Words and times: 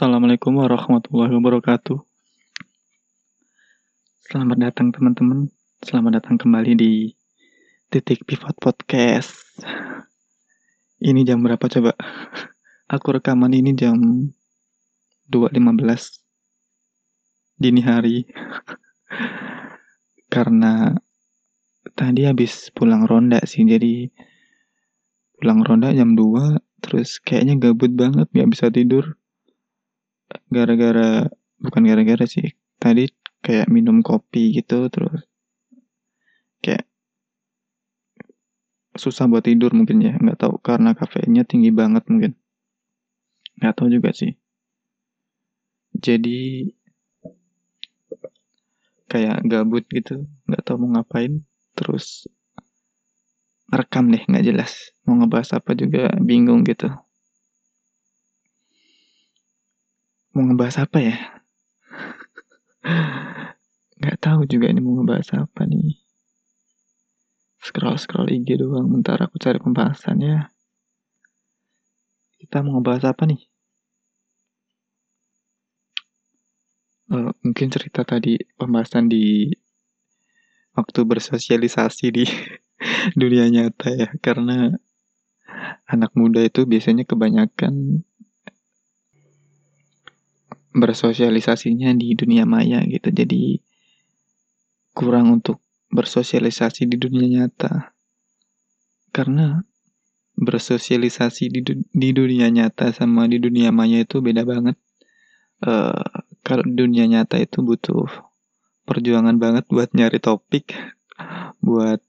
Assalamualaikum 0.00 0.56
warahmatullahi 0.56 1.28
wabarakatuh. 1.28 2.00
Selamat 4.32 4.56
datang 4.56 4.96
teman-teman. 4.96 5.52
Selamat 5.84 6.16
datang 6.16 6.40
kembali 6.40 6.72
di 6.72 7.12
Titik 7.92 8.24
Pivot 8.24 8.56
Podcast. 8.56 9.60
Ini 11.04 11.20
jam 11.28 11.44
berapa 11.44 11.60
coba? 11.60 11.92
Aku 12.88 13.12
rekaman 13.12 13.52
ini 13.52 13.76
jam 13.76 14.00
2.15 15.28 15.60
dini 17.60 17.84
hari. 17.84 18.24
Karena 20.32 20.96
tadi 21.92 22.24
habis 22.24 22.72
pulang 22.72 23.04
ronda 23.04 23.44
sih, 23.44 23.68
jadi 23.68 24.08
pulang 25.36 25.60
ronda 25.60 25.92
jam 25.92 26.16
2 26.16 26.88
terus 26.88 27.20
kayaknya 27.20 27.60
gabut 27.60 27.92
banget 27.92 28.32
gak 28.32 28.48
bisa 28.48 28.72
tidur 28.72 29.19
gara-gara 30.50 31.30
bukan 31.62 31.82
gara-gara 31.86 32.24
sih. 32.26 32.52
Tadi 32.76 33.06
kayak 33.40 33.70
minum 33.72 34.04
kopi 34.04 34.52
gitu 34.52 34.90
terus 34.92 35.24
kayak 36.60 36.84
susah 38.98 39.30
buat 39.30 39.46
tidur 39.46 39.72
mungkin 39.72 40.02
ya. 40.02 40.18
Nggak 40.18 40.38
tahu 40.42 40.54
karena 40.60 40.92
kafeinnya 40.92 41.46
tinggi 41.46 41.70
banget 41.70 42.04
mungkin. 42.10 42.34
Nggak 43.62 43.74
tahu 43.78 43.88
juga 43.88 44.10
sih. 44.12 44.34
Jadi 45.94 46.68
kayak 49.10 49.42
gabut 49.42 49.82
gitu 49.90 50.22
nggak 50.46 50.62
tahu 50.62 50.86
mau 50.86 51.02
ngapain 51.02 51.42
terus 51.74 52.30
rekam 53.70 54.10
deh 54.10 54.22
nggak 54.26 54.44
jelas. 54.46 54.94
Mau 55.06 55.18
ngebahas 55.18 55.58
apa 55.58 55.74
juga 55.74 56.14
bingung 56.18 56.62
gitu 56.66 56.90
mau 60.32 60.42
ngebahas 60.46 60.76
apa 60.84 60.98
ya? 61.02 61.16
Nggak 64.00 64.18
tahu 64.22 64.40
juga 64.48 64.66
ini 64.70 64.80
mau 64.80 65.00
ngebahas 65.00 65.44
apa 65.44 65.66
nih. 65.68 66.00
Scroll 67.60 68.00
scroll 68.00 68.32
IG 68.32 68.56
doang 68.56 68.88
bentar 68.88 69.20
aku 69.20 69.36
cari 69.36 69.60
pembahasan 69.60 70.18
ya 70.24 70.48
kita 72.40 72.64
mau 72.64 72.80
ngebahas 72.80 73.12
apa 73.12 73.28
nih? 73.28 73.40
Uh, 77.10 77.30
mungkin 77.44 77.68
cerita 77.68 78.00
tadi 78.06 78.40
pembahasan 78.56 79.12
di 79.12 79.52
waktu 80.72 81.00
bersosialisasi 81.04 82.06
di 82.08 82.24
dunia 83.20 83.44
nyata 83.52 83.92
ya 83.92 84.08
karena 84.24 84.72
anak 85.84 86.14
muda 86.16 86.40
itu 86.40 86.64
biasanya 86.64 87.04
kebanyakan 87.04 88.06
bersosialisasinya 90.74 91.90
di 91.96 92.14
dunia 92.14 92.46
maya 92.46 92.82
gitu. 92.86 93.10
Jadi 93.10 93.58
kurang 94.94 95.40
untuk 95.40 95.62
bersosialisasi 95.90 96.86
di 96.86 96.96
dunia 96.98 97.26
nyata. 97.26 97.94
Karena 99.10 99.58
bersosialisasi 100.38 101.50
di, 101.50 101.60
du 101.60 101.72
di 101.90 102.08
dunia 102.14 102.48
nyata 102.48 102.94
sama 102.94 103.26
di 103.26 103.42
dunia 103.42 103.74
maya 103.74 104.00
itu 104.02 104.22
beda 104.22 104.46
banget. 104.46 104.78
Uh, 105.60 106.24
kalau 106.40 106.64
dunia 106.64 107.04
nyata 107.04 107.36
itu 107.36 107.60
butuh 107.60 108.08
perjuangan 108.88 109.36
banget 109.36 109.68
buat 109.68 109.92
nyari 109.92 110.18
topik 110.18 110.72
buat 111.60 112.00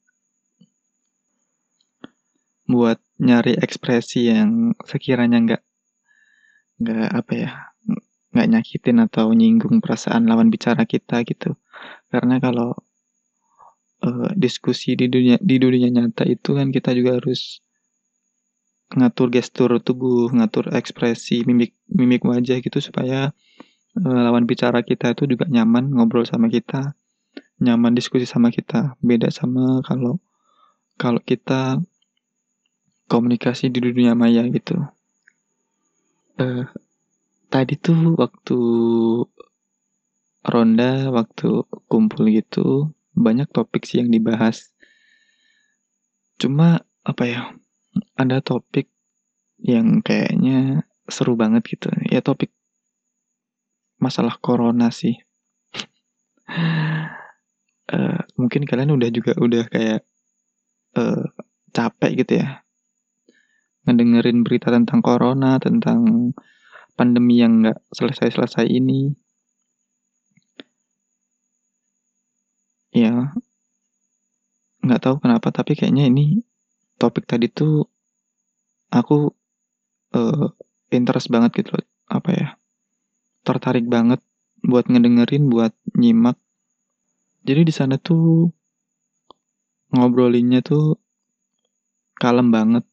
buat 2.66 2.98
nyari 3.20 3.59
ekspresi 3.59 4.32
yang 4.32 4.72
sekiranya 4.88 5.38
nggak 5.44 5.64
nggak 6.82 7.09
apa 7.12 7.34
ya 7.36 7.52
nggak 8.32 8.48
nyakitin 8.48 8.98
atau 9.04 9.32
nyinggung 9.36 9.84
perasaan 9.84 10.28
lawan 10.28 10.48
bicara 10.48 10.88
kita 10.88 11.24
gitu 11.28 11.56
karena 12.12 12.40
kalau 12.40 12.76
uh, 14.08 14.30
diskusi 14.36 14.96
di 14.96 15.12
dunia 15.12 15.36
di 15.40 15.56
dunia 15.60 15.92
nyata 15.92 16.23
itu 16.28 16.55
kan 16.55 16.72
kita 16.72 16.95
juga 16.95 17.20
harus 17.20 17.60
ngatur 18.92 19.32
gestur 19.32 19.72
tubuh 19.80 20.32
ngatur 20.32 20.72
ekspresi 20.76 21.48
mimik 21.48 21.76
mimik 21.88 22.23
wajah 22.28 22.60
gitu 22.60 22.80
supaya 22.80 23.32
uh, 24.00 24.20
lawan 24.26 24.48
bicara 24.48 24.84
kita 24.84 25.16
itu 25.16 25.28
juga 25.28 25.48
nyaman 25.48 25.92
ngobrol 25.92 26.28
sama 26.28 26.52
kita 26.52 26.95
nyaman 27.61 27.94
diskusi 27.94 28.26
sama 28.26 28.50
kita 28.50 28.98
beda 29.00 29.30
sama 29.30 29.86
kalau 29.86 30.20
kalau 30.98 31.22
kita 31.22 31.80
komunikasi 33.11 33.67
di 33.67 33.84
dunia 33.84 34.16
maya 34.16 34.48
gitu. 34.48 34.80
Uh, 36.39 36.64
tadi 37.52 37.76
tuh 37.76 38.16
waktu 38.16 38.60
ronda, 40.42 41.12
waktu 41.12 41.67
kumpul 41.92 42.32
gitu, 42.32 42.95
banyak 43.12 43.52
topik 43.52 43.84
sih 43.84 44.00
yang 44.00 44.10
dibahas. 44.10 44.72
Cuma 46.40 46.82
apa 47.04 47.23
ya, 47.28 47.42
ada 48.16 48.40
topik 48.40 48.88
yang 49.61 50.00
kayaknya 50.02 50.88
seru 51.11 51.36
banget 51.36 51.78
gitu. 51.78 51.92
Ya 52.08 52.23
topik 52.23 52.56
masalah 54.00 54.40
corona 54.40 54.90
sih. 54.90 55.20
uh, 56.48 57.06
mungkin 58.40 58.66
kalian 58.66 58.95
udah 58.95 59.10
juga 59.14 59.38
udah 59.38 59.64
kayak 59.70 60.02
uh, 60.98 61.28
capek 61.72 62.26
gitu 62.26 62.42
ya 62.42 62.66
ngedengerin 63.86 64.45
berita 64.45 64.70
tentang 64.70 65.02
corona, 65.02 65.58
tentang 65.58 66.32
pandemi 67.02 67.42
yang 67.42 67.66
nggak 67.66 67.82
selesai-selesai 67.98 68.70
ini. 68.70 69.10
Ya, 72.94 73.34
nggak 74.86 75.02
tahu 75.02 75.16
kenapa, 75.17 75.50
tapi 75.50 75.73
kayaknya 75.73 76.06
ini 76.06 76.45
topik 77.02 77.26
tadi 77.26 77.50
tuh 77.50 77.90
aku 78.94 79.34
uh, 80.14 80.45
interest 80.94 81.34
banget 81.34 81.66
gitu 81.66 81.82
loh, 81.82 81.88
apa 82.06 82.30
ya, 82.30 82.48
tertarik 83.42 83.90
banget 83.90 84.22
buat 84.61 84.86
ngedengerin, 84.86 85.50
buat 85.50 85.73
nyimak. 85.98 86.38
Jadi 87.42 87.66
di 87.66 87.73
sana 87.73 87.98
tuh 87.98 88.54
ngobrolinnya 89.90 90.61
tuh 90.61 91.02
kalem 92.22 92.54
banget 92.54 92.86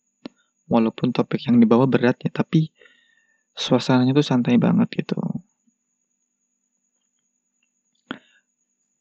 walaupun 0.73 1.13
topik 1.13 1.45
yang 1.45 1.61
dibawa 1.61 1.85
berat 1.85 2.17
ya 2.25 2.33
tapi 2.33 2.73
suasananya 3.59 4.15
tuh 4.15 4.27
santai 4.27 4.55
banget 4.57 4.87
gitu. 4.95 5.19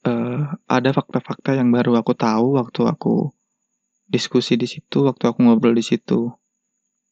Uh, 0.02 0.58
ada 0.66 0.90
fakta-fakta 0.96 1.54
yang 1.54 1.70
baru 1.70 2.00
aku 2.00 2.18
tahu 2.18 2.58
waktu 2.58 2.82
aku 2.90 3.30
diskusi 4.08 4.56
di 4.58 4.66
situ 4.66 5.06
waktu 5.06 5.30
aku 5.30 5.46
ngobrol 5.46 5.78
di 5.78 5.86
situ. 5.86 6.34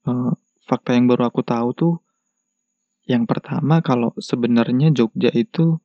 Uh, 0.10 0.34
fakta 0.66 0.98
yang 0.98 1.06
baru 1.06 1.30
aku 1.30 1.46
tahu 1.46 1.70
tuh 1.78 1.94
yang 3.06 3.30
pertama 3.30 3.86
kalau 3.86 4.10
sebenarnya 4.18 4.90
Jogja 4.90 5.30
itu 5.30 5.78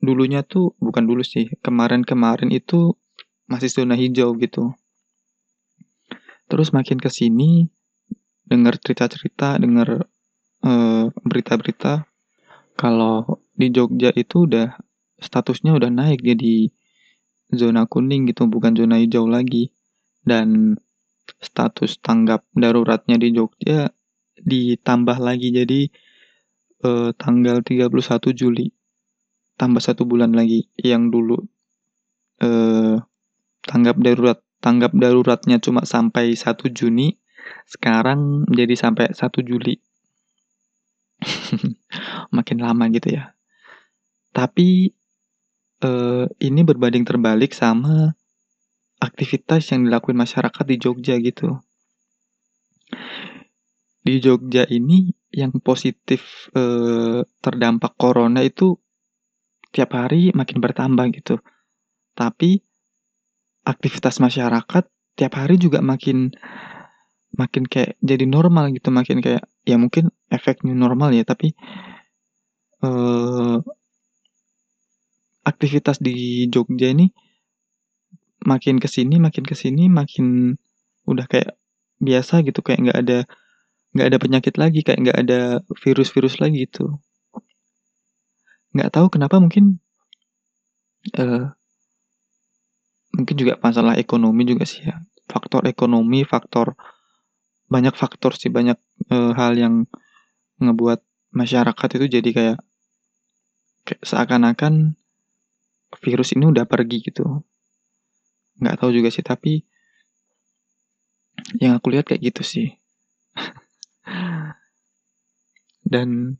dulunya 0.00 0.40
tuh 0.40 0.72
bukan 0.80 1.04
dulu 1.04 1.20
sih 1.20 1.52
kemarin-kemarin 1.60 2.48
itu 2.48 2.96
masih 3.44 3.68
zona 3.68 3.92
hijau 3.92 4.32
gitu. 4.40 4.72
Terus 6.48 6.72
makin 6.72 6.96
ke 6.96 7.12
sini 7.12 7.68
dengar 8.44 8.76
cerita-cerita, 8.76 9.56
dengar 9.60 10.08
berita-berita 11.20 12.08
kalau 12.74 13.44
di 13.52 13.68
Jogja 13.68 14.10
itu 14.16 14.48
udah 14.48 14.80
statusnya 15.20 15.76
udah 15.76 15.92
naik 15.92 16.24
jadi 16.24 16.72
zona 17.52 17.84
kuning 17.84 18.26
gitu, 18.32 18.48
bukan 18.48 18.72
zona 18.74 18.98
hijau 18.98 19.28
lagi. 19.28 19.70
Dan 20.24 20.80
status 21.38 22.00
tanggap 22.00 22.48
daruratnya 22.56 23.20
di 23.20 23.36
Jogja 23.36 23.92
ditambah 24.40 25.20
lagi 25.20 25.52
jadi 25.52 25.80
uh, 26.84 27.12
tanggal 27.14 27.60
31 27.60 27.92
Juli 28.32 28.72
tambah 29.54 29.78
satu 29.78 30.02
bulan 30.08 30.34
lagi 30.34 30.66
yang 30.74 31.08
dulu 31.14 31.38
uh, 32.42 32.98
tanggap 33.62 33.96
darurat 34.02 34.40
tanggap 34.64 34.96
daruratnya 34.96 35.60
cuma 35.60 35.84
sampai 35.84 36.32
1 36.32 36.56
Juni, 36.72 37.20
sekarang 37.68 38.48
menjadi 38.48 38.88
sampai 38.88 39.12
1 39.12 39.44
Juli. 39.44 39.76
Makin 42.36 42.58
lama 42.60 42.84
gitu 42.92 43.14
ya. 43.14 43.34
Tapi 44.34 44.90
eh, 45.82 46.24
ini 46.42 46.60
berbanding 46.66 47.06
terbalik 47.06 47.54
sama 47.54 48.12
aktivitas 48.98 49.68
yang 49.70 49.86
dilakukan 49.86 50.16
masyarakat 50.16 50.64
di 50.64 50.76
Jogja 50.80 51.14
gitu. 51.20 51.60
Di 54.04 54.20
Jogja 54.20 54.68
ini 54.68 55.12
yang 55.34 55.58
positif 55.60 56.50
eh, 56.54 57.24
terdampak 57.40 57.96
corona 57.98 58.44
itu 58.44 58.76
tiap 59.74 59.96
hari 59.98 60.30
makin 60.30 60.62
bertambah 60.62 61.06
gitu. 61.14 61.42
Tapi 62.14 62.62
aktivitas 63.66 64.20
masyarakat 64.22 64.84
tiap 65.18 65.32
hari 65.34 65.58
juga 65.58 65.80
makin 65.80 66.30
makin 67.34 67.66
kayak 67.66 67.98
jadi 67.98 68.30
normal 68.30 68.70
gitu 68.70 68.94
makin 68.94 69.18
kayak 69.18 69.42
ya 69.66 69.74
mungkin 69.74 70.14
efek 70.34 70.66
new 70.66 70.74
normal 70.74 71.14
ya 71.14 71.22
tapi 71.22 71.54
uh, 72.82 73.62
aktivitas 75.44 76.00
di 76.00 76.48
Jogja 76.50 76.90
ini 76.90 77.08
makin 78.44 78.76
ke 78.76 78.88
sini 78.88 79.16
makin 79.22 79.44
ke 79.44 79.56
sini 79.56 79.88
makin 79.88 80.56
udah 81.08 81.24
kayak 81.28 81.56
biasa 82.00 82.44
gitu 82.44 82.60
kayak 82.60 82.80
nggak 82.84 82.98
ada 83.00 83.18
nggak 83.94 84.06
ada 84.10 84.18
penyakit 84.18 84.54
lagi 84.58 84.80
kayak 84.82 85.00
nggak 85.06 85.18
ada 85.24 85.40
virus-virus 85.80 86.42
lagi 86.42 86.66
gitu. 86.66 86.98
Nggak 88.74 88.90
tahu 88.90 89.06
kenapa 89.06 89.38
mungkin 89.38 89.78
uh, 91.14 91.54
mungkin 93.14 93.36
juga 93.38 93.54
masalah 93.62 93.94
ekonomi 93.94 94.42
juga 94.44 94.66
sih 94.66 94.82
ya. 94.82 94.98
Faktor 95.30 95.64
ekonomi 95.70 96.26
faktor 96.26 96.74
banyak 97.70 97.94
faktor 97.96 98.36
sih 98.36 98.50
banyak 98.52 98.76
uh, 99.08 99.32
hal 99.32 99.56
yang 99.56 99.88
ngebuat 100.62 101.02
masyarakat 101.34 101.88
itu 101.98 102.06
jadi 102.20 102.30
kayak, 102.30 102.58
kayak 103.86 104.02
seakan-akan 104.06 104.94
virus 106.02 106.34
ini 106.34 106.50
udah 106.50 106.66
pergi 106.66 106.98
gitu 107.06 107.42
nggak 108.58 108.78
tahu 108.78 108.90
juga 108.94 109.10
sih 109.10 109.22
tapi 109.22 109.66
yang 111.58 111.78
aku 111.78 111.90
lihat 111.90 112.06
kayak 112.06 112.30
gitu 112.30 112.42
sih 112.46 112.68
dan 115.92 116.38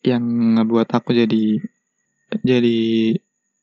yang 0.00 0.24
ngebuat 0.56 0.88
aku 0.88 1.12
jadi 1.12 1.60
jadi 2.40 2.78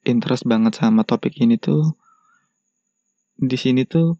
interest 0.06 0.46
banget 0.46 0.78
sama 0.78 1.01
topik 1.01 1.34
ini 1.42 1.58
tuh 1.58 1.98
di 3.36 3.58
sini 3.58 3.84
tuh 3.84 4.16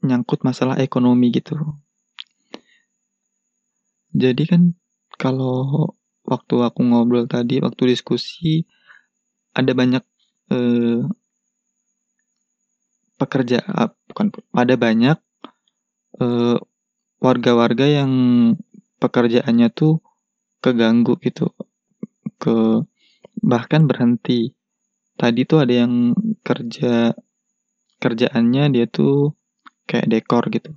nyangkut 0.00 0.46
masalah 0.46 0.80
ekonomi 0.80 1.34
gitu. 1.34 1.56
Jadi 4.10 4.42
kan 4.50 4.62
kalau 5.18 5.94
waktu 6.26 6.54
aku 6.66 6.80
ngobrol 6.82 7.26
tadi, 7.30 7.62
waktu 7.62 7.94
diskusi 7.94 8.66
ada 9.54 9.72
banyak 9.74 10.02
eh, 10.50 11.02
pekerja, 13.20 13.62
ah, 13.66 13.90
bukan 14.08 14.32
ada 14.56 14.74
banyak 14.74 15.18
eh, 16.20 16.58
warga-warga 17.20 17.86
yang 17.88 18.12
pekerjaannya 19.02 19.68
tuh 19.72 20.00
keganggu 20.64 21.16
gitu, 21.22 21.52
ke 22.42 22.84
bahkan 23.40 23.84
berhenti. 23.90 24.52
Tadi 25.20 25.40
tuh 25.44 25.58
ada 25.64 25.74
yang 25.84 26.16
kerja 26.42 27.12
kerjaannya 28.00 28.64
dia 28.74 28.86
tuh 28.88 29.36
kayak 29.88 30.08
dekor 30.08 30.44
gitu. 30.52 30.72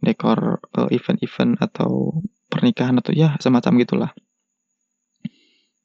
Dekor 0.00 0.64
eh, 0.78 0.88
event-event 0.96 1.60
atau 1.60 2.24
pernikahan 2.50 2.98
atau 2.98 3.14
ya 3.14 3.38
semacam 3.38 3.72
gitulah. 3.80 4.10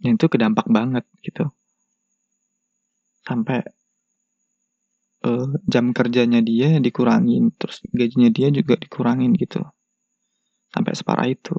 Yang 0.01 0.13
itu 0.19 0.25
kedampak 0.33 0.67
banget 0.67 1.05
gitu. 1.21 1.53
Sampai 3.21 3.61
uh, 5.25 5.49
jam 5.69 5.93
kerjanya 5.93 6.41
dia 6.41 6.81
dikurangin, 6.81 7.53
terus 7.55 7.85
gajinya 7.93 8.33
dia 8.33 8.49
juga 8.49 8.75
dikurangin 8.75 9.37
gitu. 9.37 9.61
Sampai 10.73 10.97
separah 10.97 11.29
itu. 11.29 11.55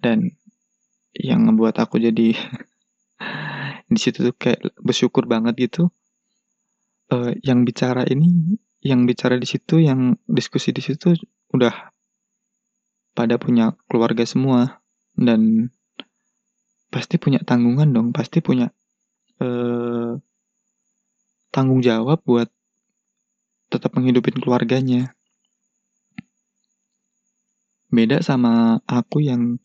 Dan 0.00 0.32
yang 1.12 1.44
ngebuat 1.46 1.76
aku 1.76 2.00
jadi 2.00 2.32
di 3.92 4.00
situ 4.00 4.32
tuh 4.32 4.34
kayak 4.34 4.64
bersyukur 4.80 5.28
banget 5.28 5.68
gitu 5.68 5.92
uh, 7.12 7.32
yang 7.44 7.68
bicara 7.68 8.08
ini 8.08 8.56
yang 8.82 9.04
bicara 9.04 9.36
di 9.36 9.44
situ 9.46 9.78
yang 9.78 10.16
diskusi 10.24 10.72
di 10.72 10.80
situ 10.82 11.12
udah 11.52 11.91
pada 13.12 13.36
punya 13.36 13.76
keluarga 13.88 14.24
semua 14.24 14.80
dan 15.16 15.72
pasti 16.92 17.16
punya 17.16 17.40
tanggungan 17.44 17.92
dong 17.92 18.08
pasti 18.12 18.40
punya 18.44 18.72
uh, 19.40 20.16
tanggung 21.52 21.80
jawab 21.80 22.20
buat 22.24 22.48
tetap 23.72 23.96
menghidupin 23.96 24.36
keluarganya 24.40 25.12
beda 27.92 28.24
sama 28.24 28.80
aku 28.88 29.24
yang 29.24 29.60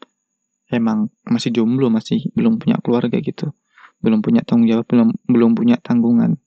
emang 0.72 1.12
masih 1.24 1.52
jomblo 1.56 1.88
masih 1.88 2.28
belum 2.36 2.60
punya 2.60 2.80
keluarga 2.84 3.20
gitu 3.20 3.56
belum 4.02 4.22
punya 4.22 4.46
tanggung 4.46 4.70
jawab, 4.70 4.86
belum 4.86 5.10
belum 5.26 5.52
punya 5.58 5.78
tanggungan. 5.82 6.38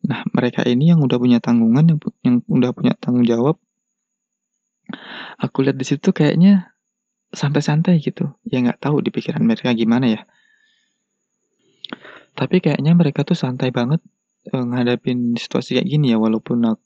Nah, 0.00 0.20
mereka 0.32 0.64
ini 0.64 0.94
yang 0.94 1.02
udah 1.04 1.18
punya 1.20 1.38
tanggungan, 1.42 1.84
yang, 1.92 2.00
yang 2.24 2.36
udah 2.48 2.70
punya 2.72 2.94
tanggung 2.96 3.26
jawab, 3.26 3.60
aku 5.40 5.66
lihat 5.66 5.76
di 5.78 5.86
situ 5.86 6.10
kayaknya 6.10 6.74
santai-santai 7.30 8.02
gitu. 8.02 8.34
Ya 8.46 8.58
nggak 8.62 8.82
tahu 8.82 9.02
di 9.02 9.10
pikiran 9.14 9.42
mereka 9.42 9.70
gimana 9.74 10.06
ya. 10.10 10.20
Tapi 12.34 12.62
kayaknya 12.62 12.94
mereka 12.94 13.26
tuh 13.26 13.38
santai 13.38 13.74
banget 13.74 14.00
uh, 14.54 14.64
ngadapin 14.64 15.34
situasi 15.34 15.78
kayak 15.78 15.88
gini 15.88 16.14
ya, 16.14 16.18
walaupun 16.18 16.62
aku, 16.74 16.82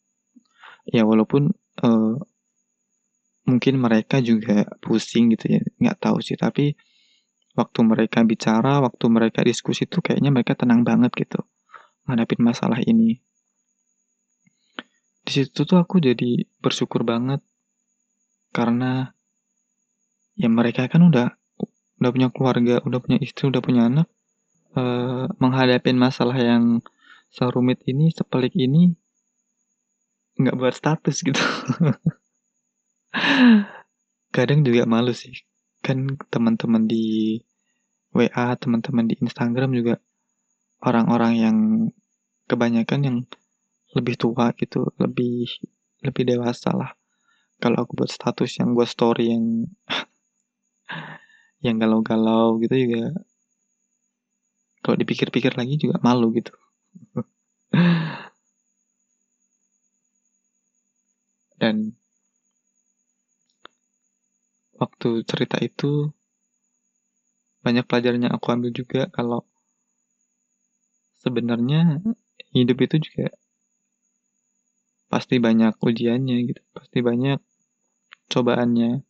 ya 0.89 1.03
walaupun 1.05 1.53
uh, 1.85 2.17
mungkin 3.45 3.75
mereka 3.77 4.25
juga 4.25 4.65
pusing 4.81 5.37
gitu 5.37 5.61
ya, 5.61 5.63
nggak 5.81 5.99
tahu 6.01 6.19
sih. 6.25 6.35
Tapi 6.35 6.75
waktu 7.55 7.81
mereka 7.87 8.25
bicara, 8.27 8.83
waktu 8.83 9.05
mereka 9.07 9.45
diskusi 9.47 9.87
tuh 9.87 10.03
kayaknya 10.03 10.35
mereka 10.35 10.59
tenang 10.59 10.83
banget 10.83 11.13
gitu 11.15 11.45
ngadapin 12.05 12.41
masalah 12.45 12.81
ini. 12.85 13.21
Di 15.25 15.31
situ 15.33 15.65
tuh 15.65 15.81
aku 15.81 16.05
jadi 16.05 16.45
bersyukur 16.61 17.01
banget 17.01 17.41
karena 18.55 19.11
ya 20.39 20.47
mereka 20.47 20.87
kan 20.87 21.03
udah 21.11 21.35
udah 21.99 22.11
punya 22.15 22.29
keluarga, 22.31 22.75
udah 22.87 22.99
punya 23.03 23.19
istri, 23.19 23.51
udah 23.51 23.63
punya 23.63 23.83
anak, 23.91 24.07
eh, 24.79 25.27
menghadapi 25.43 25.91
masalah 25.95 26.39
yang 26.39 26.79
serumit 27.35 27.83
ini, 27.91 28.15
sepelik 28.15 28.55
ini, 28.55 28.95
nggak 30.39 30.55
buat 30.59 30.75
status 30.75 31.17
gitu. 31.27 31.43
Kadang 34.35 34.67
juga 34.67 34.87
malu 34.87 35.15
sih 35.15 35.35
kan 35.85 36.17
teman-teman 36.33 36.89
di 36.89 37.39
WA, 38.17 38.57
teman-teman 38.57 39.05
di 39.05 39.15
Instagram 39.21 39.77
juga 39.77 40.01
orang-orang 40.81 41.33
yang 41.37 41.57
kebanyakan 42.49 43.01
yang 43.05 43.17
lebih 43.93 44.17
tua 44.17 44.57
gitu, 44.57 44.89
lebih 44.97 45.51
lebih 46.01 46.25
dewasa 46.25 46.73
lah. 46.73 46.91
Kalau 47.63 47.79
aku 47.83 47.93
buat 47.99 48.11
status 48.11 48.51
yang 48.61 48.75
buat 48.77 48.89
story 48.91 49.31
yang 49.35 49.45
yang 51.65 51.77
galau-galau 51.81 52.61
gitu 52.63 52.75
juga 52.77 53.05
kalau 54.85 55.01
dipikir-pikir 55.01 55.57
lagi 55.57 55.81
juga 55.81 55.97
malu 56.05 56.29
gitu. 56.37 56.53
Dan 61.61 61.97
waktu 64.77 65.25
cerita 65.25 65.57
itu 65.65 66.13
banyak 67.65 67.89
pelajaran 67.89 68.29
yang 68.29 68.35
aku 68.37 68.53
ambil 68.53 68.71
juga 68.77 69.09
kalau 69.09 69.41
sebenarnya 71.25 72.05
hidup 72.53 72.79
itu 72.85 72.97
juga 73.09 73.33
pasti 75.15 75.39
banyak 75.39 75.79
ujiannya 75.79 76.37
gitu, 76.51 76.63
pasti 76.75 76.99
banyak 76.99 77.39
cobaannya. 78.35 79.07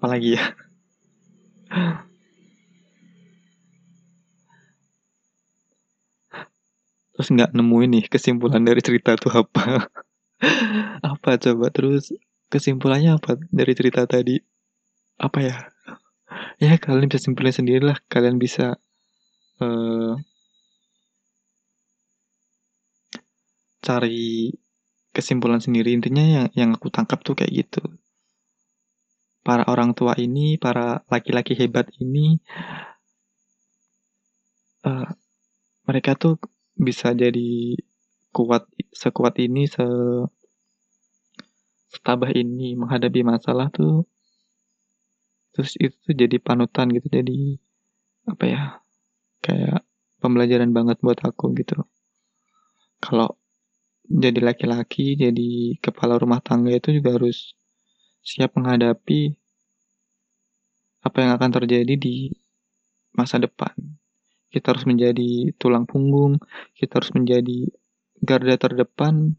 Apalagi 0.00 0.40
ya? 0.40 0.44
Terus 7.12 7.28
nggak 7.36 7.52
nemuin 7.52 7.90
nih 8.00 8.04
kesimpulan 8.08 8.64
dari 8.64 8.80
cerita 8.80 9.12
tuh 9.20 9.44
apa. 9.44 9.92
Apa 11.04 11.36
coba? 11.36 11.68
Terus 11.68 12.16
kesimpulannya 12.48 13.20
apa 13.20 13.36
dari 13.52 13.76
cerita 13.76 14.08
tadi? 14.08 14.40
Apa 15.20 15.38
ya? 15.44 15.68
Ya 16.56 16.80
kalian 16.80 17.12
bisa 17.12 17.20
simpulin 17.20 17.52
sendiri 17.52 17.84
lah. 17.84 18.00
Kalian 18.08 18.40
bisa 18.40 18.80
uh, 19.60 20.16
cari 23.80 24.54
kesimpulan 25.10 25.58
sendiri. 25.58 25.92
Intinya 25.96 26.22
yang 26.22 26.46
yang 26.54 26.70
aku 26.76 26.88
tangkap 26.92 27.20
tuh 27.26 27.34
kayak 27.34 27.66
gitu. 27.66 27.82
Para 29.40 29.64
orang 29.66 29.96
tua 29.96 30.14
ini, 30.20 30.60
para 30.60 31.00
laki-laki 31.08 31.56
hebat 31.56 31.88
ini, 31.96 32.38
uh, 34.84 35.08
mereka 35.88 36.14
tuh 36.14 36.36
bisa 36.76 37.12
jadi 37.16 37.76
kuat 38.30 38.68
sekuat 38.94 39.36
ini 39.42 39.66
se 39.66 39.84
setabah 41.90 42.30
ini 42.30 42.78
menghadapi 42.78 43.26
masalah 43.26 43.66
tuh 43.74 44.06
terus 45.50 45.74
itu 45.82 46.14
jadi 46.14 46.38
panutan 46.38 46.86
gitu 46.94 47.10
jadi 47.10 47.58
apa 48.30 48.44
ya 48.46 48.62
kayak 49.42 49.82
pembelajaran 50.22 50.70
banget 50.70 51.02
buat 51.02 51.18
aku 51.26 51.50
gitu 51.58 51.82
kalau 53.02 53.39
jadi 54.10 54.42
laki-laki, 54.42 55.14
jadi 55.14 55.78
kepala 55.78 56.18
rumah 56.18 56.42
tangga 56.42 56.74
itu 56.74 56.90
juga 56.90 57.14
harus 57.14 57.54
siap 58.26 58.58
menghadapi 58.58 59.38
apa 61.06 61.16
yang 61.22 61.32
akan 61.38 61.50
terjadi 61.62 61.94
di 61.94 62.34
masa 63.14 63.38
depan. 63.38 63.70
Kita 64.50 64.74
harus 64.74 64.82
menjadi 64.82 65.54
tulang 65.54 65.86
punggung, 65.86 66.42
kita 66.74 66.98
harus 66.98 67.14
menjadi 67.14 67.70
garda 68.18 68.58
terdepan. 68.58 69.38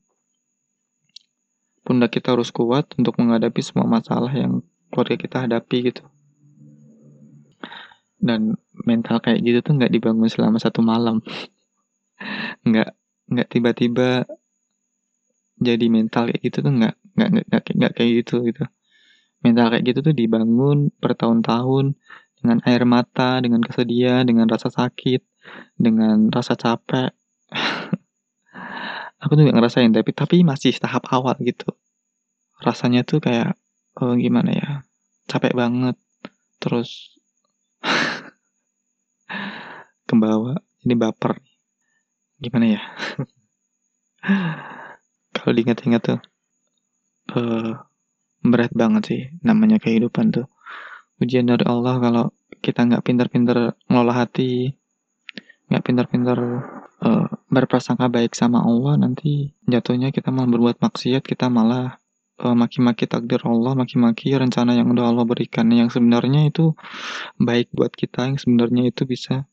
Pundak 1.84 2.16
kita 2.16 2.32
harus 2.32 2.48
kuat 2.56 2.96
untuk 2.96 3.20
menghadapi 3.20 3.60
semua 3.60 3.84
masalah 3.84 4.32
yang 4.32 4.64
keluarga 4.88 5.20
kita 5.20 5.38
hadapi 5.44 5.78
gitu. 5.92 6.04
Dan 8.16 8.56
mental 8.88 9.20
kayak 9.20 9.44
gitu 9.44 9.60
tuh 9.60 9.74
nggak 9.76 9.92
dibangun 9.92 10.32
selama 10.32 10.64
satu 10.64 10.80
malam. 10.80 11.20
nggak 12.68 12.96
nggak 13.28 13.48
tiba-tiba 13.52 14.24
jadi 15.62 15.86
mental 15.94 16.34
kayak 16.34 16.42
gitu 16.42 16.66
tuh 16.66 16.74
nggak 16.74 16.98
nggak 17.14 17.30
nggak 17.46 17.64
nggak 17.78 17.92
kayak 17.94 18.26
gitu 18.26 18.42
gitu. 18.50 18.66
Mental 19.46 19.70
kayak 19.70 19.86
gitu 19.86 20.00
tuh 20.02 20.14
dibangun 20.18 20.90
bertahun-tahun 20.98 21.94
dengan 22.42 22.58
air 22.66 22.82
mata 22.90 23.38
dengan 23.38 23.62
kesedihan 23.62 24.26
dengan 24.26 24.50
rasa 24.50 24.74
sakit 24.74 25.22
dengan 25.78 26.34
rasa 26.34 26.58
capek. 26.58 27.14
Aku 29.22 29.38
tuh 29.38 29.46
nggak 29.46 29.62
ngerasain 29.62 29.94
tapi 29.94 30.10
tapi 30.18 30.42
masih 30.42 30.74
tahap 30.82 31.06
awal 31.14 31.38
gitu. 31.46 31.70
Rasanya 32.66 33.06
tuh 33.06 33.22
kayak 33.22 33.54
oh, 34.02 34.18
gimana 34.18 34.50
ya 34.50 34.70
capek 35.30 35.54
banget. 35.54 35.94
Terus 36.58 37.22
kembawa 40.10 40.58
ini 40.82 40.98
baper. 40.98 41.38
Gimana 42.42 42.66
ya 42.66 42.82
kalau 45.42 45.54
diingat-ingat 45.58 46.02
tuh. 46.06 46.20
Uh, 47.34 47.82
berat 48.46 48.74
banget 48.74 49.04
sih 49.10 49.22
namanya 49.42 49.82
kehidupan 49.82 50.30
tuh. 50.30 50.46
Ujian 51.22 51.50
dari 51.50 51.66
Allah 51.66 51.98
kalau 51.98 52.26
kita 52.62 52.86
nggak 52.86 53.02
pintar-pintar 53.06 53.74
ngelola 53.90 54.26
hati 54.26 54.78
nggak 55.72 55.84
pintar-pintar 55.88 56.38
uh, 57.00 57.26
berprasangka 57.48 58.12
baik 58.12 58.36
sama 58.36 58.60
Allah 58.60 59.00
nanti 59.00 59.56
jatuhnya 59.66 60.12
kita 60.12 60.28
malah 60.28 60.52
berbuat 60.52 60.78
maksiat 60.84 61.24
kita 61.24 61.48
malah 61.48 61.96
uh, 62.44 62.56
maki-maki 62.58 63.08
takdir 63.08 63.40
Allah 63.48 63.72
maki-maki 63.78 64.36
rencana 64.36 64.76
yang 64.76 64.92
udah 64.92 65.14
Allah 65.14 65.26
berikan. 65.26 65.70
Yang 65.72 65.98
sebenarnya 66.02 66.50
itu 66.50 66.76
baik 67.40 67.72
buat 67.72 67.94
kita 67.94 68.34
yang 68.34 68.38
sebenarnya 68.42 68.90
itu 68.92 69.08
bisa 69.08 69.48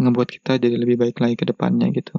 ngebuat 0.00 0.28
kita 0.32 0.56
jadi 0.56 0.76
lebih 0.80 0.96
baik 0.96 1.20
lagi 1.20 1.36
ke 1.36 1.44
depannya 1.44 1.92
gitu 1.92 2.16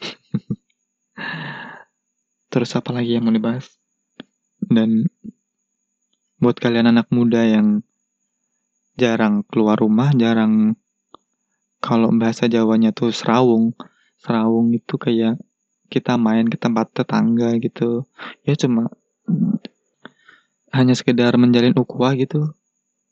Terus 2.52 2.70
apa 2.76 2.90
lagi 2.94 3.16
yang 3.16 3.24
mau 3.26 3.34
dibahas? 3.34 3.66
Dan 4.58 5.06
buat 6.40 6.56
kalian 6.58 6.90
anak 6.90 7.12
muda 7.12 7.44
yang 7.44 7.84
jarang 8.94 9.42
keluar 9.50 9.80
rumah, 9.80 10.14
jarang 10.14 10.78
kalau 11.82 12.08
bahasa 12.14 12.48
Jawanya 12.48 12.96
tuh 12.96 13.12
serawung. 13.12 13.76
Serawung 14.22 14.72
itu 14.72 14.96
kayak 14.96 15.36
kita 15.92 16.16
main 16.16 16.48
ke 16.48 16.56
tempat 16.56 16.88
tetangga 16.96 17.52
gitu. 17.60 18.08
Ya 18.48 18.56
cuma 18.56 18.88
hanya 20.72 20.96
sekedar 20.96 21.36
menjalin 21.36 21.76
ukhuwah 21.76 22.16
gitu. 22.16 22.56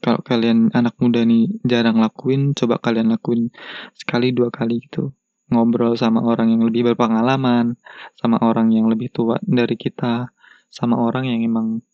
Kalau 0.03 0.19
kalian 0.19 0.75
anak 0.75 0.99
muda 0.99 1.23
nih 1.23 1.63
jarang 1.63 2.03
lakuin, 2.03 2.59
coba 2.59 2.83
kalian 2.83 3.15
lakuin 3.15 3.55
sekali 3.95 4.35
dua 4.35 4.51
kali 4.51 4.83
gitu 4.83 5.15
ngobrol 5.53 5.95
sama 6.01 6.25
orang 6.25 6.51
yang 6.51 6.65
lebih 6.65 6.93
berpengalaman, 6.93 7.77
sama 8.17 8.41
orang 8.41 8.73
yang 8.73 8.89
lebih 8.89 9.13
tua 9.13 9.37
dari 9.45 9.77
kita, 9.77 10.33
sama 10.73 10.97
orang 10.97 11.29
yang 11.29 11.45
emang 11.45 11.85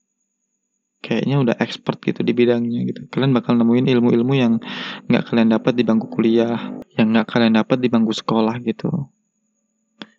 kayaknya 0.98 1.38
udah 1.38 1.56
expert 1.62 2.02
gitu 2.02 2.26
di 2.26 2.34
bidangnya 2.34 2.86
gitu. 2.90 3.06
Kalian 3.10 3.34
bakal 3.34 3.54
nemuin 3.58 3.86
ilmu-ilmu 3.86 4.32
yang 4.34 4.58
nggak 5.06 5.30
kalian 5.30 5.54
dapat 5.54 5.72
di 5.78 5.82
bangku 5.86 6.06
kuliah, 6.10 6.78
yang 6.98 7.14
nggak 7.14 7.26
kalian 7.26 7.58
dapat 7.58 7.78
di 7.78 7.88
bangku 7.90 8.14
sekolah 8.14 8.58
gitu. 8.62 8.90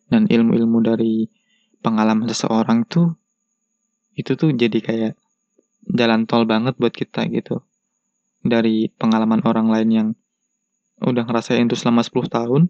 Dan 0.09 0.25
ilmu-ilmu 0.25 0.79
dari 0.81 1.27
pengalaman 1.79 2.27
seseorang 2.27 2.83
tuh 2.87 3.15
itu 4.19 4.35
tuh 4.35 4.51
jadi 4.51 4.79
kayak 4.83 5.13
jalan 5.95 6.27
tol 6.27 6.43
banget 6.43 6.75
buat 6.75 6.91
kita 6.91 7.27
gitu. 7.31 7.63
Dari 8.39 8.87
pengalaman 8.95 9.43
orang 9.43 9.67
lain 9.67 9.89
yang 9.91 10.07
udah 10.99 11.23
ngerasain 11.23 11.67
itu 11.67 11.79
selama 11.79 12.03
10 12.03 12.27
tahun 12.27 12.61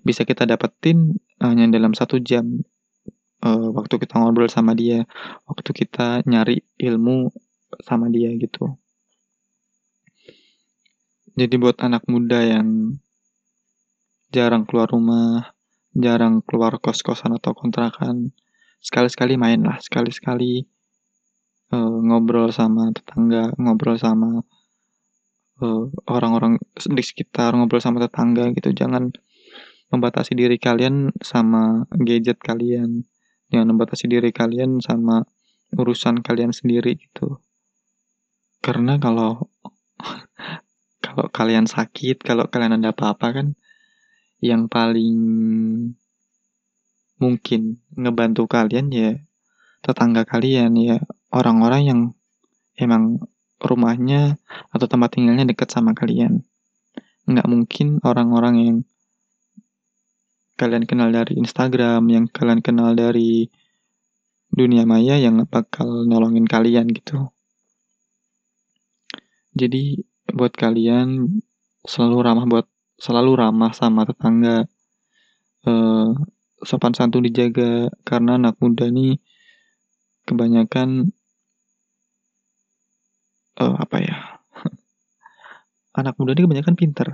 bisa 0.00 0.24
kita 0.24 0.48
dapetin 0.48 1.20
hanya 1.40 1.68
dalam 1.68 1.92
satu 1.92 2.16
jam 2.20 2.64
uh, 3.44 3.68
waktu 3.76 4.00
kita 4.00 4.16
ngobrol 4.16 4.48
sama 4.48 4.72
dia 4.72 5.04
waktu 5.44 5.70
kita 5.76 6.24
nyari 6.24 6.64
ilmu 6.80 7.28
sama 7.84 8.08
dia 8.08 8.32
gitu. 8.36 8.80
Jadi 11.36 11.54
buat 11.60 11.76
anak 11.84 12.08
muda 12.08 12.40
yang 12.40 12.96
jarang 14.32 14.64
keluar 14.64 14.88
rumah 14.88 15.52
jarang 15.96 16.44
keluar 16.44 16.76
kos-kosan 16.76 17.36
atau 17.40 17.56
kontrakan 17.56 18.32
sekali-sekali 18.84 19.40
main 19.40 19.64
lah 19.64 19.80
sekali-sekali 19.80 20.68
uh, 21.72 21.98
ngobrol 22.04 22.52
sama 22.52 22.92
tetangga 22.92 23.56
ngobrol 23.56 23.96
sama 23.96 24.44
orang-orang 26.06 26.60
uh, 26.60 26.92
di 26.92 27.02
sekitar 27.04 27.56
ngobrol 27.56 27.80
sama 27.80 28.04
tetangga 28.04 28.52
gitu. 28.52 28.72
Jangan 28.76 29.12
membatasi 29.88 30.36
diri 30.36 30.60
kalian 30.60 31.14
sama 31.24 31.88
gadget 31.96 32.42
kalian. 32.42 33.08
Jangan 33.48 33.68
membatasi 33.72 34.10
diri 34.10 34.34
kalian 34.34 34.82
sama 34.82 35.24
urusan 35.72 36.20
kalian 36.20 36.52
sendiri 36.52 36.98
gitu. 36.98 37.40
Karena 38.60 38.98
kalau 39.00 39.48
kalau 41.04 41.26
kalian 41.32 41.64
sakit 41.64 42.20
kalau 42.20 42.50
kalian 42.50 42.76
ada 42.82 42.92
apa-apa 42.92 43.28
kan 43.32 43.48
yang 44.44 44.68
paling 44.68 45.16
mungkin 47.16 47.80
ngebantu 47.96 48.44
kalian 48.44 48.92
ya 48.92 49.16
tetangga 49.80 50.26
kalian 50.26 50.76
ya. 50.76 50.98
Orang-orang 51.30 51.82
yang 51.86 52.00
emang 52.76 53.22
rumahnya 53.60 54.36
atau 54.72 54.86
tempat 54.88 55.16
tinggalnya 55.16 55.48
dekat 55.48 55.72
sama 55.72 55.96
kalian. 55.96 56.44
Nggak 57.26 57.48
mungkin 57.48 57.98
orang-orang 58.04 58.54
yang 58.60 58.76
kalian 60.56 60.88
kenal 60.88 61.12
dari 61.12 61.36
Instagram, 61.36 62.08
yang 62.08 62.24
kalian 62.32 62.64
kenal 62.64 62.96
dari 62.96 63.48
dunia 64.48 64.88
maya 64.88 65.20
yang 65.20 65.44
bakal 65.48 66.08
nolongin 66.08 66.48
kalian 66.48 66.88
gitu. 66.88 67.28
Jadi 69.56 70.00
buat 70.32 70.52
kalian 70.52 71.40
selalu 71.84 72.16
ramah 72.24 72.44
buat 72.48 72.66
selalu 73.00 73.32
ramah 73.40 73.72
sama 73.72 74.04
tetangga. 74.08 74.68
Uh, 75.66 76.14
sopan 76.62 76.94
santun 76.96 77.26
dijaga 77.26 77.92
karena 78.06 78.40
anak 78.40 78.56
muda 78.62 78.88
nih 78.88 79.20
kebanyakan 80.24 81.12
uh, 83.60 83.76
apa 83.80 83.96
ya? 84.00 84.16
Anak 86.00 86.16
muda 86.20 86.32
ini 86.36 86.44
kebanyakan 86.44 86.74
pinter. 86.76 87.08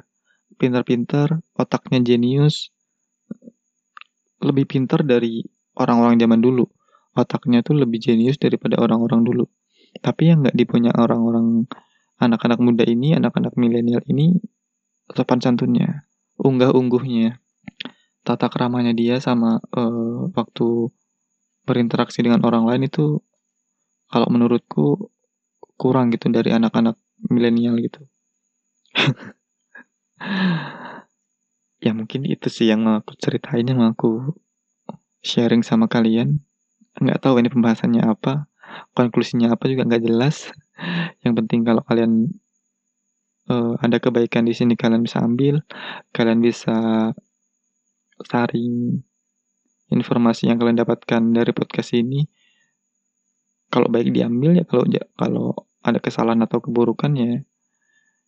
Pinter-pinter 0.59 1.43
otaknya 1.57 2.03
jenius. 2.03 2.71
Lebih 4.43 4.67
pinter 4.67 5.03
dari 5.07 5.43
orang-orang 5.79 6.19
zaman 6.19 6.41
dulu. 6.43 6.67
Otaknya 7.15 7.63
tuh 7.63 7.79
lebih 7.79 8.03
jenius 8.03 8.39
daripada 8.39 8.81
orang-orang 8.81 9.23
dulu. 9.23 9.45
Tapi 10.01 10.33
yang 10.33 10.43
nggak 10.43 10.57
dipunya 10.57 10.91
orang-orang 10.97 11.69
anak-anak 12.23 12.63
muda 12.63 12.87
ini 12.87 13.19
anak-anak 13.19 13.59
milenial 13.59 13.99
ini 14.07 14.39
sopan 15.11 15.43
santunnya 15.43 16.07
unggah 16.39 16.71
ungguhnya 16.71 17.43
tata 18.23 18.47
keramanya 18.47 18.95
dia 18.95 19.19
sama 19.19 19.59
uh, 19.75 20.31
waktu 20.31 20.95
berinteraksi 21.67 22.23
dengan 22.23 22.47
orang 22.47 22.63
lain 22.63 22.87
itu 22.87 23.19
kalau 24.07 24.31
menurutku 24.31 25.11
kurang 25.83 26.15
gitu 26.15 26.31
dari 26.31 26.55
anak-anak 26.55 26.95
milenial 27.27 27.75
gitu. 27.83 28.07
ya 31.85 31.91
mungkin 31.91 32.23
itu 32.31 32.47
sih 32.47 32.71
yang 32.71 32.87
aku 32.87 33.19
ceritain 33.19 33.67
yang 33.67 33.83
aku 33.83 34.39
sharing 35.27 35.67
sama 35.67 35.91
kalian. 35.91 36.39
Nggak 37.03 37.19
tahu 37.27 37.43
ini 37.43 37.51
pembahasannya 37.51 38.07
apa, 38.07 38.47
konklusinya 38.95 39.51
apa 39.55 39.67
juga 39.67 39.83
nggak 39.91 40.05
jelas. 40.07 40.55
Yang 41.23 41.35
penting 41.43 41.61
kalau 41.67 41.83
kalian 41.87 42.31
uh, 43.51 43.75
ada 43.79 43.99
kebaikan 44.03 44.47
di 44.47 44.55
sini 44.55 44.75
kalian 44.79 45.03
bisa 45.03 45.23
ambil, 45.23 45.63
kalian 46.15 46.39
bisa 46.43 47.11
saring 48.23 49.03
informasi 49.91 50.47
yang 50.51 50.59
kalian 50.63 50.79
dapatkan 50.79 51.23
dari 51.35 51.51
podcast 51.51 51.95
ini. 51.95 52.27
Kalau 53.73 53.89
baik 53.89 54.13
diambil 54.13 54.59
ya 54.59 54.65
kalau 54.69 54.85
kalau 55.17 55.49
ada 55.83 55.99
kesalahan 55.99 56.43
atau 56.47 56.63
keburukan 56.63 57.13
ya 57.19 57.43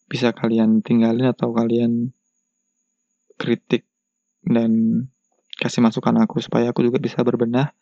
bisa 0.05 0.37
kalian 0.37 0.85
tinggalin 0.85 1.33
atau 1.33 1.57
kalian 1.57 2.13
kritik 3.41 3.89
dan 4.45 5.05
kasih 5.57 5.81
masukan 5.81 6.15
aku 6.21 6.43
supaya 6.45 6.71
aku 6.71 6.85
juga 6.85 7.01
bisa 7.01 7.25
berbenah, 7.25 7.73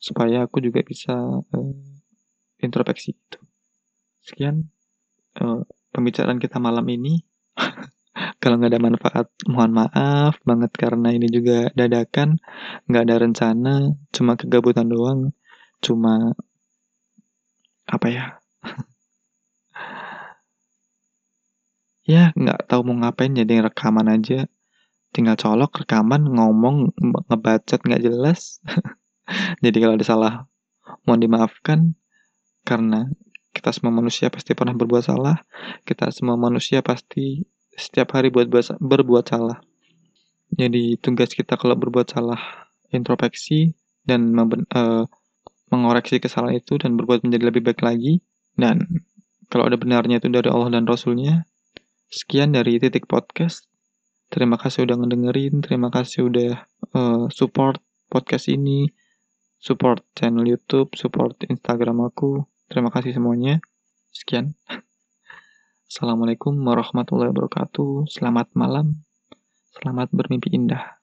supaya 0.00 0.44
aku 0.48 0.58
juga 0.58 0.82
bisa 0.82 1.14
uh, 1.40 1.74
introspeksi 2.58 3.14
itu. 3.14 3.40
Sekian 4.24 4.68
uh, 5.38 5.62
pembicaraan 5.94 6.42
kita 6.42 6.58
malam 6.58 6.84
ini. 6.90 7.22
Kalau 8.42 8.56
nggak 8.56 8.72
ada 8.72 8.82
manfaat, 8.82 9.26
mohon 9.46 9.72
maaf 9.72 10.40
banget 10.42 10.72
karena 10.74 11.12
ini 11.12 11.28
juga 11.28 11.68
dadakan, 11.76 12.40
nggak 12.88 13.04
ada 13.06 13.16
rencana, 13.20 13.74
cuma 14.10 14.34
kegabutan 14.34 14.88
doang, 14.88 15.32
cuma 15.84 16.34
apa 17.86 18.06
ya? 18.08 18.24
ya 22.10 22.34
nggak 22.34 22.66
tahu 22.66 22.80
mau 22.90 23.06
ngapain 23.06 23.30
jadi 23.30 23.62
rekaman 23.70 24.10
aja. 24.10 24.50
Tinggal 25.14 25.38
colok 25.38 25.86
rekaman 25.86 26.26
ngomong 26.26 26.94
ngebacot 27.30 27.80
nggak 27.82 28.02
jelas. 28.02 28.58
Jadi 29.64 29.76
kalau 29.82 29.94
ada 29.98 30.06
salah 30.06 30.34
mohon 31.06 31.22
dimaafkan. 31.22 31.98
Karena 32.62 33.10
kita 33.50 33.74
semua 33.74 33.90
manusia 33.90 34.30
pasti 34.30 34.54
pernah 34.54 34.74
berbuat 34.74 35.02
salah. 35.02 35.42
Kita 35.82 36.10
semua 36.14 36.38
manusia 36.38 36.82
pasti 36.86 37.42
setiap 37.74 38.14
hari 38.14 38.30
buat 38.30 38.46
berbuat 38.78 39.24
salah. 39.26 39.58
Jadi 40.54 40.98
tugas 40.98 41.34
kita 41.34 41.58
kalau 41.58 41.74
berbuat 41.74 42.10
salah 42.10 42.38
introspeksi 42.90 43.74
dan 44.06 44.34
uh, 44.34 45.06
mengoreksi 45.70 46.18
kesalahan 46.18 46.58
itu 46.58 46.78
dan 46.78 46.94
berbuat 46.98 47.26
menjadi 47.26 47.44
lebih 47.50 47.62
baik 47.66 47.82
lagi. 47.82 48.22
Dan 48.54 49.02
kalau 49.50 49.66
ada 49.66 49.74
benarnya 49.74 50.22
itu 50.22 50.30
dari 50.30 50.46
Allah 50.46 50.70
dan 50.70 50.86
Rasulnya 50.86 51.49
sekian 52.10 52.52
dari 52.52 52.76
titik 52.82 53.06
podcast 53.06 53.70
Terima 54.30 54.54
kasih 54.54 54.86
udah 54.86 54.94
ngedengerin, 54.94 55.58
terima 55.58 55.90
kasih 55.90 56.30
udah 56.30 56.62
uh, 56.94 57.26
support 57.34 57.82
podcast 58.06 58.46
ini, 58.46 58.86
support 59.58 60.06
channel 60.14 60.46
YouTube, 60.46 60.94
support 60.94 61.34
Instagram 61.50 62.06
aku. 62.06 62.46
Terima 62.70 62.94
kasih 62.94 63.10
semuanya. 63.10 63.58
Sekian. 64.14 64.54
Assalamualaikum 65.90 66.54
warahmatullahi 66.62 67.34
wabarakatuh. 67.34 68.06
Selamat 68.06 68.46
malam. 68.54 69.02
Selamat 69.74 70.14
bermimpi 70.14 70.54
indah. 70.54 70.99